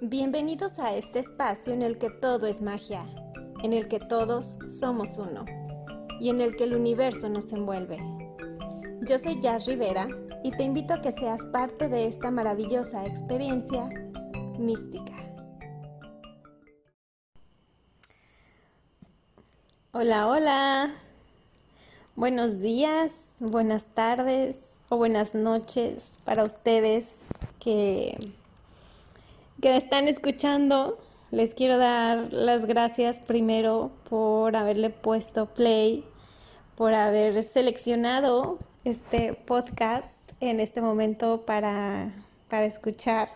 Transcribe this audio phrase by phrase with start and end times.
[0.00, 3.06] Bienvenidos a este espacio en el que todo es magia,
[3.62, 5.44] en el que todos somos uno
[6.20, 7.98] y en el que el universo nos envuelve.
[9.02, 10.08] Yo soy Jazz Rivera
[10.42, 13.88] y te invito a que seas parte de esta maravillosa experiencia
[14.58, 15.14] mística.
[19.92, 20.94] Hola, hola.
[22.16, 24.56] Buenos días, buenas tardes
[24.90, 27.28] o buenas noches para ustedes
[27.60, 28.34] que
[29.64, 30.98] que me están escuchando,
[31.30, 36.04] les quiero dar las gracias primero por haberle puesto play,
[36.76, 42.12] por haber seleccionado este podcast en este momento para,
[42.50, 43.30] para escuchar.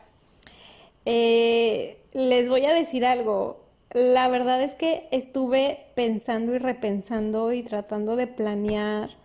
[1.06, 3.64] Eh, les voy a decir algo.
[3.94, 9.16] La verdad es que estuve pensando y repensando y tratando de planear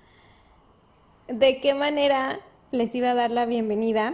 [1.28, 2.40] de qué manera
[2.72, 4.14] les iba a dar la bienvenida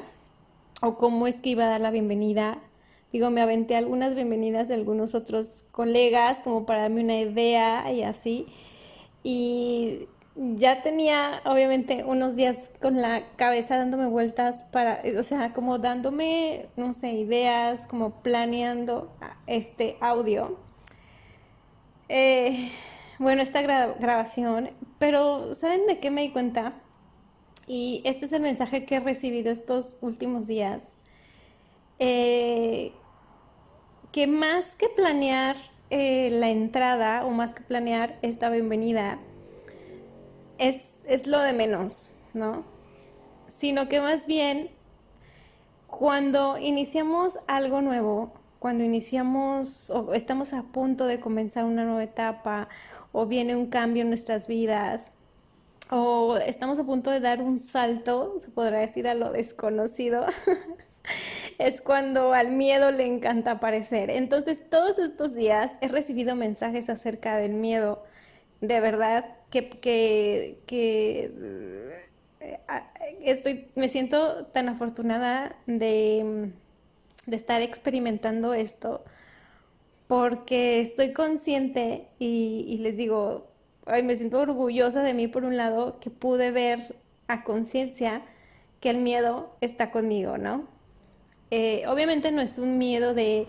[0.82, 2.58] o cómo es que iba a dar la bienvenida
[3.12, 8.04] Digo, me aventé algunas bienvenidas de algunos otros colegas como para darme una idea y
[8.04, 8.46] así.
[9.24, 15.80] Y ya tenía obviamente unos días con la cabeza dándome vueltas para, o sea, como
[15.80, 19.12] dándome, no sé, ideas, como planeando
[19.48, 20.58] este audio.
[22.10, 22.72] Eh,
[23.18, 26.74] bueno, esta grabación, pero ¿saben de qué me di cuenta?
[27.68, 30.94] Y este es el mensaje que he recibido estos últimos días.
[32.00, 32.59] Eh,
[34.20, 35.56] que más que planear
[35.90, 39.18] eh, la entrada o más que planear esta bienvenida,
[40.58, 42.66] es, es lo de menos, ¿no?
[43.48, 44.72] Sino que más bien
[45.88, 52.68] cuando iniciamos algo nuevo, cuando iniciamos o estamos a punto de comenzar una nueva etapa
[53.14, 55.14] o viene un cambio en nuestras vidas
[55.92, 60.26] o estamos a punto de dar un salto, se podrá decir a lo desconocido,
[61.60, 64.10] es cuando al miedo le encanta aparecer.
[64.10, 68.04] Entonces, todos estos días he recibido mensajes acerca del miedo,
[68.62, 70.62] de verdad, que, que,
[72.40, 72.60] eh,
[73.22, 76.52] estoy, me siento tan afortunada de,
[77.30, 79.04] estar experimentando esto,
[80.08, 83.48] porque estoy consciente y, y les digo,
[83.86, 86.96] ay, me siento orgullosa de mí por un lado, que pude ver
[87.28, 88.24] a conciencia
[88.80, 90.79] que el miedo está conmigo, ¿no?
[91.52, 93.48] Eh, obviamente no es un miedo de,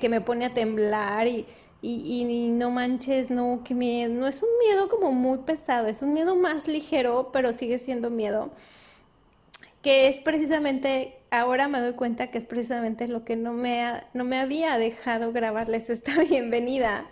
[0.00, 1.46] que me pone a temblar y,
[2.50, 6.36] no manches, no, que miedo, no es un miedo como muy pesado, es un miedo
[6.36, 8.50] más ligero, pero sigue siendo miedo,
[9.82, 14.24] que es precisamente, ahora me doy cuenta que es precisamente lo que no me, no
[14.24, 17.06] me había dejado grabarles esta bienvenida.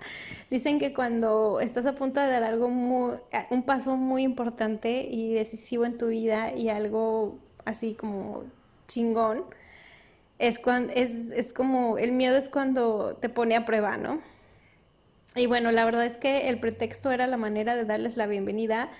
[0.51, 3.17] Dicen que cuando estás a punto de dar algo muy,
[3.51, 8.45] un paso muy importante y decisivo en tu vida y algo así como
[8.89, 9.45] chingón,
[10.43, 14.21] es, cuando, es, es como, el miedo es cuando te pone a prueba, ¿no?
[15.37, 18.91] Y bueno, la verdad es que el pretexto era la manera de darles la bienvenida,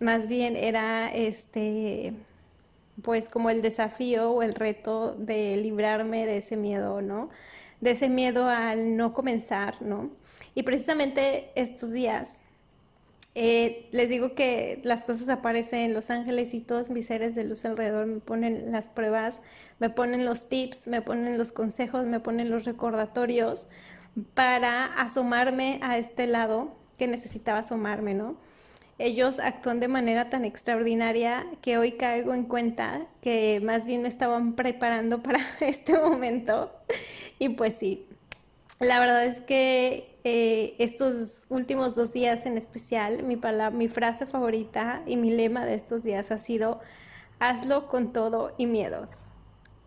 [0.00, 2.12] más bien era este,
[3.00, 7.30] pues como el desafío o el reto de librarme de ese miedo, ¿no?
[7.80, 10.10] De ese miedo al no comenzar, ¿no?
[10.54, 12.38] Y precisamente estos días
[13.34, 17.44] eh, les digo que las cosas aparecen en Los Ángeles y todos mis seres de
[17.44, 19.40] luz alrededor me ponen las pruebas,
[19.78, 23.68] me ponen los tips, me ponen los consejos, me ponen los recordatorios
[24.34, 28.36] para asomarme a este lado que necesitaba asomarme, ¿no?
[28.98, 34.08] Ellos actúan de manera tan extraordinaria que hoy caigo en cuenta que más bien me
[34.08, 36.70] estaban preparando para este momento
[37.38, 38.06] y pues sí,
[38.78, 43.40] la verdad es que eh, estos últimos dos días en especial, mi,
[43.72, 46.80] mi frase favorita y mi lema de estos días ha sido,
[47.40, 49.32] hazlo con todo y miedos.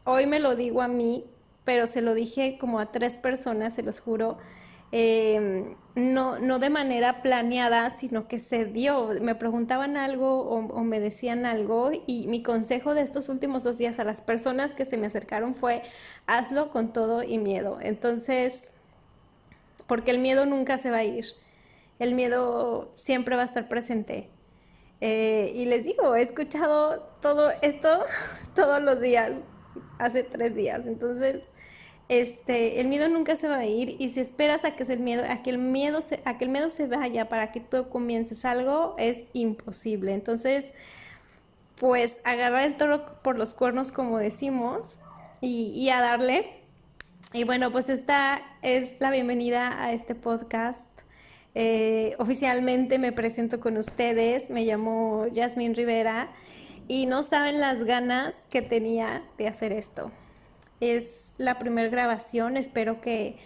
[0.03, 1.23] Hoy me lo digo a mí,
[1.63, 4.37] pero se lo dije como a tres personas, se los juro,
[4.91, 9.11] em, no, no de manera planeada, sino que se dio.
[9.21, 13.77] Me preguntaban algo o, o, me decían algo y mi consejo de estos últimos dos
[13.77, 15.81] días a las personas que se me acercaron fue,
[16.27, 17.79] hazlo con todo y miedo.
[17.81, 18.73] Entonces,
[19.87, 21.25] porque el miedo nunca se va a ir.
[21.99, 24.29] El miedo siempre va a estar presente.
[25.01, 27.99] Eh, y les digo, he escuchado todo esto
[28.55, 29.31] todos los días,
[29.99, 30.87] hace tres días.
[30.87, 31.43] Entonces,
[32.07, 35.23] este, el miedo nunca se va a ir y si esperas a que, el miedo,
[35.27, 38.45] a que el miedo se, a que el miedo se vaya para que tú comiences
[38.45, 40.13] algo, es imposible.
[40.13, 40.71] Entonces,
[41.77, 44.99] pues agarrar el toro por los cuernos, como decimos,
[45.41, 46.64] y, y a darle
[47.33, 50.89] y bueno, pues esta es la bienvenida a este podcast.
[51.53, 56.31] Eh, oficialmente me presento con ustedes, me llamo Jasmine Rivera
[56.87, 60.11] y no saben las ganas que tenía de hacer esto.
[60.81, 63.37] Es la primera grabación, espero que,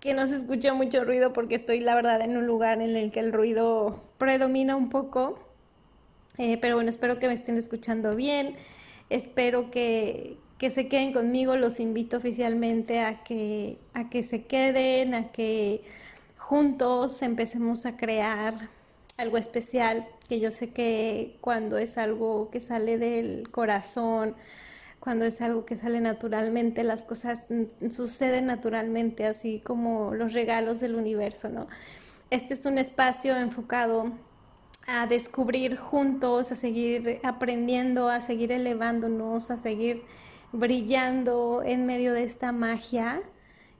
[0.00, 3.10] que no se escuche mucho ruido porque estoy la verdad en un lugar en el
[3.10, 5.38] que el ruido predomina un poco.
[6.38, 8.54] Eh, pero bueno, espero que me estén escuchando bien.
[9.10, 11.56] Espero que, que, se queden conmigo.
[11.56, 15.82] Los invito oficialmente a que, a que se queden, a que
[16.36, 18.70] juntos empecemos a crear
[19.18, 24.36] algo especial, que yo sé que cuando es algo que sale del corazón,
[25.00, 27.46] cuando es algo que sale naturalmente, las cosas
[27.90, 31.66] suceden naturalmente, así como los regalos del universo, ¿no?
[32.30, 34.12] Este es un espacio enfocado
[34.86, 40.02] a descubrir juntos, a seguir aprendiendo, a seguir elevándonos, a seguir
[40.52, 43.22] brillando en medio de esta magia,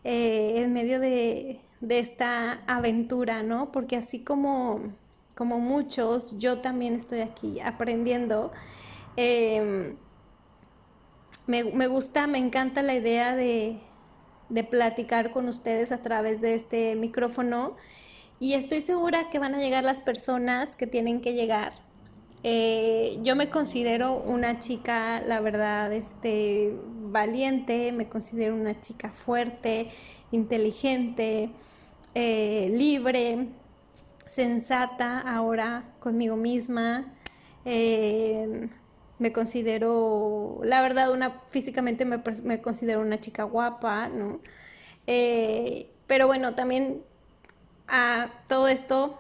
[0.05, 3.73] eh, en medio de, esta aventura, ¿no?
[3.73, 4.93] Porque así como,
[5.35, 8.53] como muchos, yo también estoy aquí aprendiendo.
[9.17, 9.97] Em,
[11.47, 13.81] me, me, gusta, me encanta la idea de,
[14.49, 17.76] de platicar con ustedes a través de este micrófono
[18.41, 21.88] y estoy segura que van a llegar las personas que tienen que llegar.
[22.44, 29.88] Eh, yo me considero una chica, la verdad, este, valiente, me considero una chica fuerte,
[30.31, 31.50] inteligente,
[32.14, 33.49] eh, libre,
[34.26, 37.14] sensata ahora conmigo misma.
[37.64, 38.69] Eh,
[39.19, 44.40] me considero, la verdad, una, físicamente me, me considero una chica guapa, ¿no?
[46.06, 47.02] pero bueno, también
[47.88, 49.19] a todo esto,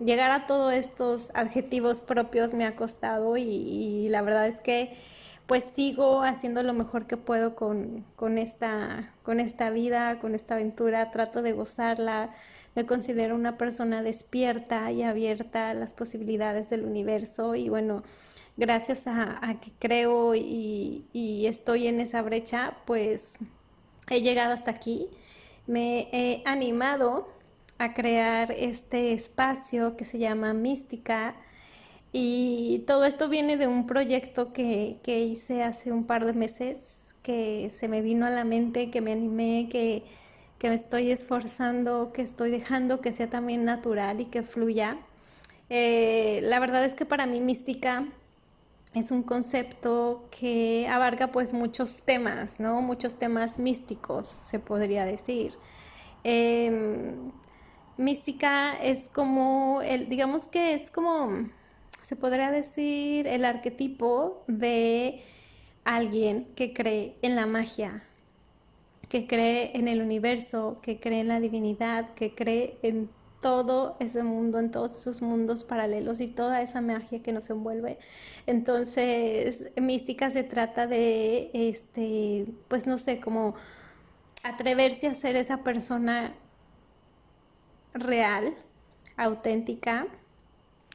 [0.00, 4.96] llegar a todos estos adjetivos propios me ha costado y, la verdad es que
[5.46, 8.04] pues sigo haciendo lo mejor que puedo con,
[8.36, 12.34] esta, con esta vida, con esta aventura, trato de gozarla,
[12.74, 18.02] me considero una persona despierta y abierta a las posibilidades del universo y bueno,
[18.58, 23.38] gracias a, que creo y, y, estoy en esa brecha, pues
[24.10, 25.08] he llegado hasta aquí,
[25.66, 27.37] me he animado
[27.78, 31.36] a crear este espacio que se llama Mística.
[32.12, 37.70] Y todo esto viene de un proyecto que, hice hace un par de meses, que
[37.70, 40.04] se me vino a la mente, que me animé, que,
[40.62, 44.98] me estoy esforzando, que estoy dejando que sea también natural y que fluya.
[45.70, 48.06] Eh, la verdad es que para mí mística
[48.94, 52.80] es un concepto que abarca pues muchos temas, ¿no?
[52.82, 55.54] Muchos temas místicos, se podría decir.
[56.24, 57.30] Em,
[57.98, 61.48] mística es como, el, digamos que es como,
[62.02, 65.22] se podría decir, el arquetipo de
[65.84, 68.04] alguien que cree en la magia,
[69.08, 73.10] que cree en el universo, que cree en la divinidad, que cree en
[73.40, 77.98] todo ese mundo, en todos esos mundos paralelos y toda esa magia que nos envuelve.
[78.46, 83.54] Entonces, mística se trata de, este, pues no sé, como
[84.42, 86.34] atreverse a ser esa persona
[88.00, 88.54] real,
[89.16, 90.06] auténtica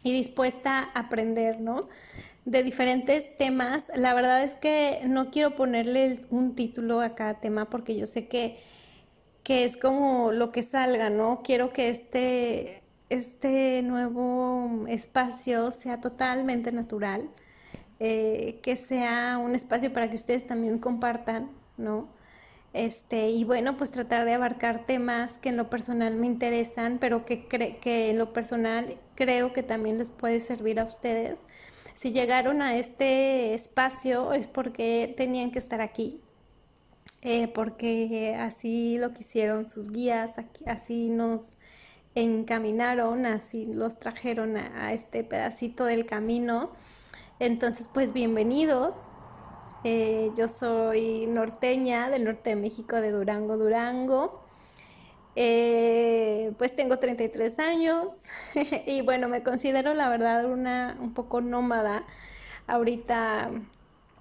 [0.03, 1.88] y dispuesta a aprender, ¿no?
[2.45, 3.85] De diferentes temas.
[3.95, 8.27] La verdad es que no quiero ponerle un título a cada tema porque yo sé
[8.27, 8.59] que,
[9.44, 11.41] que es como lo que salga, ¿no?
[11.44, 17.29] Quiero que este, este nuevo espacio sea totalmente natural,
[18.00, 22.09] eh, que sea un espacio para que ustedes también compartan, ¿no?
[22.74, 27.24] Este, y bueno, pues tratar de abarcar temas que en lo personal me interesan, pero
[27.24, 31.44] que, que en lo personal creo que también les puede servir a ustedes.
[31.94, 36.20] Si llegaron a este espacio es porque tenían que estar aquí,
[37.22, 41.58] eh, porque así lo quisieron sus guías, así nos
[42.15, 46.72] encaminaron, así los trajeron a este pedacito del camino.
[47.39, 49.10] Entonces, pues bienvenidos.
[49.84, 54.42] Eh, yo soy norteña del norte de México, de Durango, Durango.
[55.36, 58.08] Eh, pues tengo 33 años
[58.86, 62.04] y bueno, me considero la verdad una un poco nómada.
[62.68, 63.52] Ahorita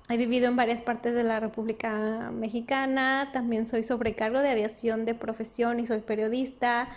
[0.09, 5.14] he vivido en varias partes de la República Mexicana, también soy sobrecargo de aviación de
[5.14, 6.88] profesión y soy periodista.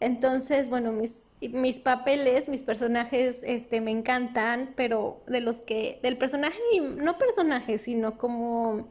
[0.00, 6.18] Entonces, bueno, mis, mis papeles, mis personajes, este, me encantan, pero de los que, del
[6.18, 8.88] personaje, no personaje, sino como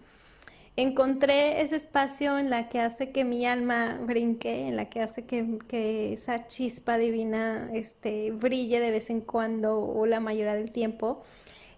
[0.77, 5.25] encontré ese espacio en la que hace que mi alma brinque, en la que hace
[5.25, 10.71] que, que, esa chispa divina este, brille de vez en cuando o la mayoría del
[10.71, 11.21] tiempo,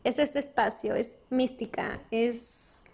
[0.03, 2.85] es este espacio, es mística, es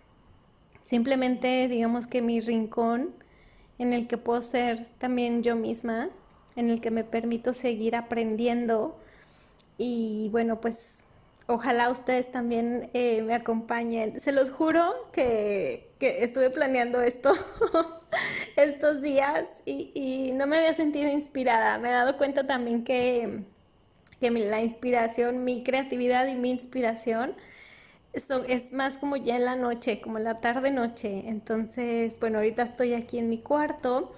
[0.81, 3.13] simplemente, digamos que mi rincón
[3.77, 6.09] en el que puedo ser también yo misma
[6.55, 8.97] en el que me permito seguir aprendiendo
[9.77, 10.99] y bueno, pues
[11.45, 14.19] Ojalá ustedes también eh, me acompañen.
[14.19, 17.33] Se los juro que, estuve planeando esto
[18.55, 21.77] estos días y, no me había sentido inspirada.
[21.79, 23.43] Me he dado cuenta también que,
[24.21, 27.35] que la inspiración, mi creatividad y mi inspiración
[28.13, 31.27] es más como ya en la noche, como en la tarde-noche.
[31.27, 34.13] Entonces, bueno, ahorita estoy aquí en mi cuarto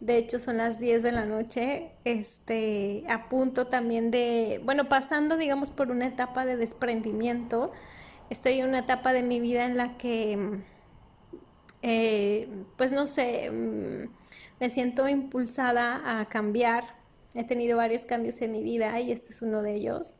[0.00, 1.92] de hecho, son las 10 de la noche.
[2.04, 7.72] Este, a punto también de, bueno, pasando, digamos, por una etapa de desprendimiento.
[8.30, 10.60] Estoy en una etapa de mi vida en la que,
[11.82, 14.10] eh, pues no sé, mm,
[14.60, 16.84] me siento impulsada a cambiar.
[17.34, 20.18] He tenido varios cambios en mi vida y este es uno de ellos.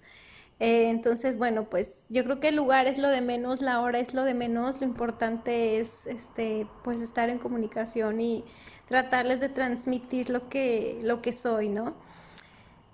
[0.59, 3.99] Eh, entonces, bueno, pues yo creo que el lugar es lo de menos, la hora
[3.99, 8.45] es lo de menos, lo importante es, este, pues estar en comunicación y
[8.87, 11.95] tratarles de transmitir lo que, lo que soy, ¿no?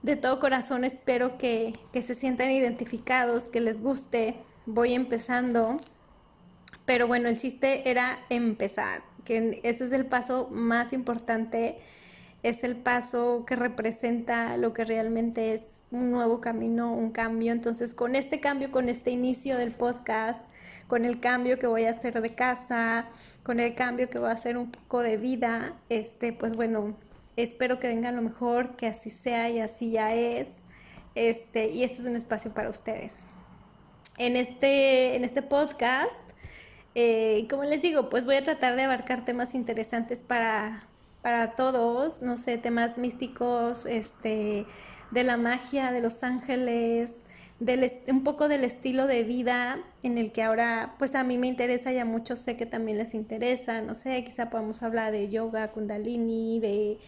[0.02, 4.36] De todo corazón espero que, que se sientan identificados, que les guste.
[4.66, 5.76] Voy empezando,
[6.84, 11.78] pero bueno, el chiste era empezar, que ese es el paso más importante,
[12.42, 17.52] es el paso que representa lo que realmente es un nuevo camino, un cambio.
[17.52, 20.48] Entonces, con este cambio, con este inicio del podcast,
[20.88, 23.06] con el cambio que voy a hacer de casa,
[23.42, 26.96] con el cambio que voy a hacer un poco de vida, este, pues bueno,
[27.36, 30.62] espero que venga lo mejor, que así sea y así ya es.
[31.14, 33.26] Este, y este es un espacio para ustedes.
[34.18, 36.20] En este, en este podcast,
[36.94, 40.86] eh, como les digo, pues voy a tratar de abarcar temas interesantes para,
[41.22, 44.66] para todos, no sé, temas místicos, este,
[45.10, 47.16] de la magia, de los ángeles,
[48.08, 51.92] un poco del estilo de vida en el que ahora, pues a mí me interesa
[51.92, 55.70] y a muchos sé que también les interesa, no sé, quizá podamos hablar de yoga,
[55.70, 56.98] kundalini, de,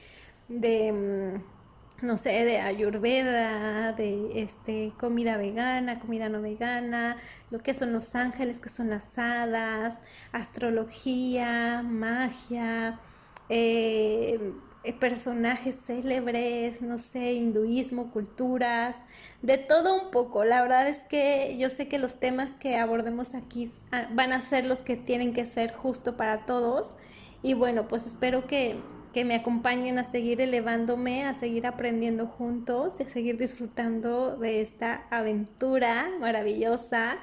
[0.49, 7.17] de mm, no sé, de ayurveda, de este, comida vegana, comida no vegana,
[7.51, 9.95] lo que son los ángeles, que son las hadas,
[10.33, 13.01] astrología, magia,
[13.49, 14.55] eh,
[14.93, 18.99] personajes célebres, no sé, hinduismo, culturas,
[19.41, 20.45] de todo un poco.
[20.45, 24.41] La verdad es que yo sé que los temas que abordemos aquí ah, van a
[24.41, 26.97] ser los que tienen que ser justo para todos.
[27.43, 28.77] Y bueno, pues espero que,
[29.13, 35.07] que me acompañen a seguir elevándome, a seguir aprendiendo juntos, a seguir disfrutando de esta
[35.11, 37.19] aventura maravillosa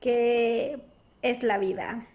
[0.00, 0.82] que
[1.22, 2.06] es la vida.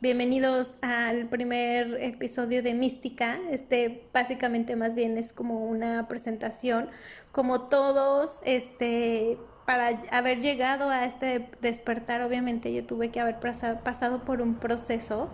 [0.00, 3.38] Bienvenidos al primer episodio de Mística.
[3.50, 6.90] Este básicamente más bien es como una presentación.
[7.32, 14.24] Como todos, este, para haber llegado a este despertar, obviamente yo tuve que haber pasado
[14.24, 15.30] por un proceso.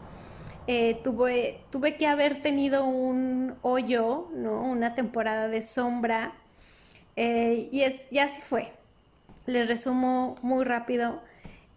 [0.67, 4.63] Eh, tuve, tuve que haber tenido un hoyo, ¿no?
[4.63, 6.35] una temporada de sombra.
[7.17, 8.73] Eh, y, es, así fue.
[9.47, 11.23] Les resumo muy rápido.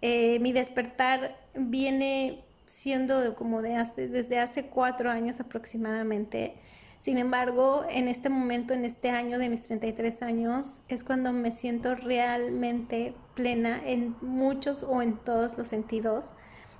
[0.02, 6.56] Eh, mi despertar viene siendo como de hace, desde hace cuatro años aproximadamente.
[7.00, 11.52] Sin embargo, en este momento, en este año de mis 33 años, es cuando me
[11.52, 16.34] siento realmente plena en muchos o en todos los sentidos.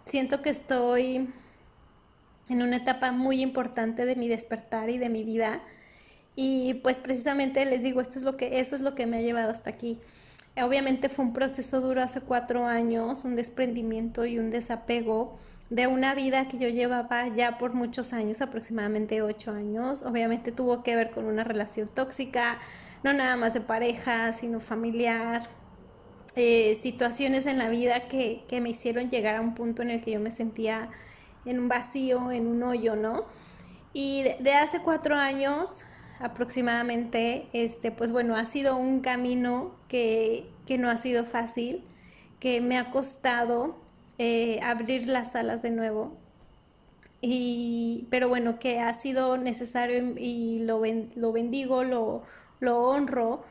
[0.06, 1.30] Siento que estoy
[2.50, 5.62] en una etapa muy importante de mi despertar y de mi vida.
[6.36, 9.22] Y pues precisamente les digo, esto es lo que, eso es lo que me ha
[9.22, 10.00] llevado hasta aquí.
[10.56, 15.38] Obviamente fue un proceso duro hace cuatro años, un desprendimiento y un desapego
[15.74, 20.04] de una vida que yo llevaba ya por muchos años, aproximadamente ocho años.
[20.04, 22.60] Obviamente tuvo que ver con una relación tóxica,
[23.02, 25.50] no nada más de pareja, sino familiar.
[26.36, 30.12] Eh, situaciones en la vida que, me hicieron llegar a un punto en el que
[30.12, 30.92] yo me sentía
[31.44, 33.26] en un vacío, en un hoyo, ¿no?
[33.94, 35.84] Y de, hace cuatro años
[36.20, 41.84] aproximadamente, este, pues bueno, ha sido un camino que, que no ha sido fácil,
[42.40, 43.83] que me ha costado
[44.18, 46.18] eh, abrir las alas de nuevo.
[47.22, 50.82] Y, pero bueno, que ha sido necesario y lo,
[51.16, 52.24] lo bendigo, lo,
[52.60, 53.46] lo honro,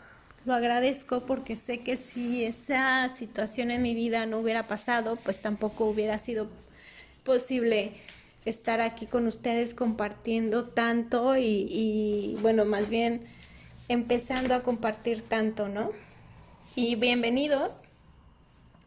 [0.45, 5.41] lo agradezco porque sé que si esa situación en mi vida no hubiera pasado, pues
[5.41, 6.49] tampoco hubiera sido
[7.25, 7.93] posible
[8.45, 13.23] estar aquí con ustedes compartiendo tanto y, bueno, más bien
[13.89, 15.93] empezando a compartir tanto, ¿no?
[16.75, 17.75] Y bienvenidos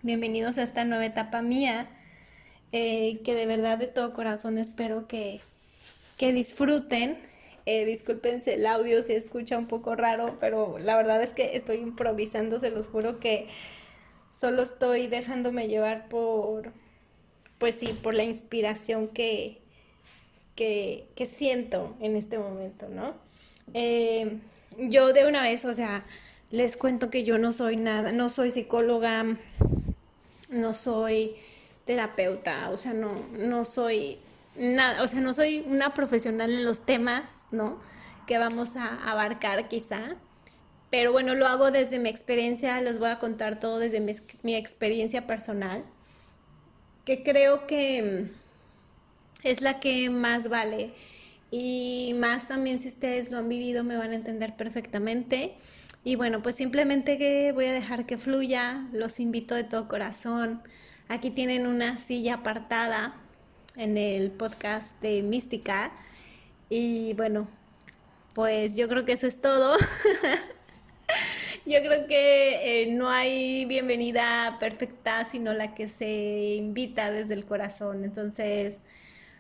[0.06, 1.90] bienvenidos a esta nueva etapa mía,
[2.72, 5.42] eh, que de verdad de todo corazón espero que,
[6.18, 7.18] que disfruten.
[7.66, 11.78] Eh, discúlpense el audio si escucha un poco raro, pero la verdad es que estoy
[11.78, 13.48] improvisando, se los juro que
[14.30, 16.72] solo estoy dejándome llevar por,
[17.58, 19.58] pues sí, por la inspiración que,
[20.56, 23.16] que, siento en este momento, ¿no?
[23.74, 24.38] Eh,
[24.78, 26.06] yo de una vez, o sea,
[26.52, 29.38] les cuento que yo no soy nada, no soy psicóloga,
[30.56, 31.36] no soy
[31.86, 34.18] terapeuta, o sea, no, no soy
[34.58, 37.80] nada, o sea, no soy una profesional en los temas, ¿no?
[38.26, 40.16] Que vamos a abarcar quizá.
[40.90, 44.56] Pero bueno, lo hago desde mi experiencia, les voy a contar todo desde mi, mi
[44.56, 45.84] experiencia personal,
[47.06, 48.32] que creo que
[49.44, 50.92] es la que más vale.
[51.52, 55.54] Y más también si ustedes lo han vivido me van a entender perfectamente.
[56.08, 60.62] Y bueno, pues simplemente que voy a dejar que fluya, los invito de todo corazón.
[61.08, 63.16] Aquí tienen una silla apartada
[63.76, 65.92] en el podcast de Mística.
[66.70, 67.48] Y bueno,
[68.36, 69.78] pues yo creo que eso es todo.
[71.66, 77.46] yo creo que eh, no hay bienvenida perfecta, sino la que se invita desde el
[77.46, 78.04] corazón.
[78.04, 78.78] Entonces,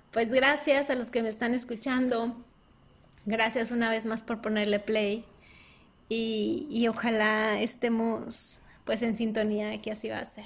[0.09, 2.35] pues gracias a los que me están escuchando.
[3.27, 5.25] Gracias una vez más por ponerle play.
[6.09, 10.45] Y, ojalá estemos pues en sintonía que así va a ser.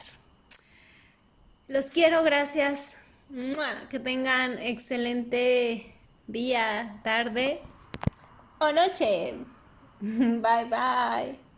[1.67, 2.97] Los quiero, gracias.
[3.89, 5.93] Que tengan excelente
[6.27, 7.61] día, tarde
[8.59, 9.35] o noche.
[10.01, 11.48] Bye bye.